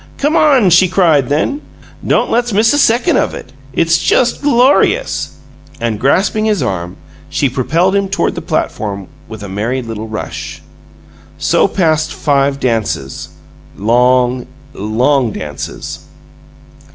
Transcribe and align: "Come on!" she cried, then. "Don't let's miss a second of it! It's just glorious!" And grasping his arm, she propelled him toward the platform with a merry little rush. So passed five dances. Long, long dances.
"Come 0.17 0.35
on!" 0.35 0.71
she 0.71 0.87
cried, 0.87 1.29
then. 1.29 1.61
"Don't 2.07 2.31
let's 2.31 2.51
miss 2.53 2.73
a 2.73 2.79
second 2.79 3.17
of 3.17 3.35
it! 3.35 3.53
It's 3.71 3.99
just 3.99 4.41
glorious!" 4.41 5.35
And 5.79 5.99
grasping 5.99 6.45
his 6.45 6.63
arm, 6.63 6.97
she 7.29 7.47
propelled 7.47 7.95
him 7.95 8.09
toward 8.09 8.33
the 8.33 8.41
platform 8.41 9.09
with 9.27 9.43
a 9.43 9.47
merry 9.47 9.83
little 9.83 10.07
rush. 10.07 10.63
So 11.37 11.67
passed 11.67 12.15
five 12.15 12.59
dances. 12.59 13.29
Long, 13.77 14.47
long 14.73 15.31
dances. 15.33 15.99